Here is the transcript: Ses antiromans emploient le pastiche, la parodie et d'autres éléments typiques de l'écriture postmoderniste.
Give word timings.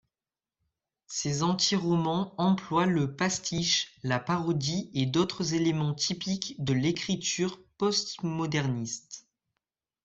Ses 1.05 1.43
antiromans 1.43 2.33
emploient 2.39 2.87
le 2.87 3.15
pastiche, 3.15 3.93
la 4.01 4.17
parodie 4.19 4.89
et 4.95 5.05
d'autres 5.05 5.53
éléments 5.53 5.93
typiques 5.93 6.55
de 6.57 6.73
l'écriture 6.73 7.61
postmoderniste. 7.77 9.27